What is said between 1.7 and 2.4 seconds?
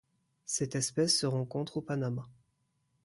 au Panama.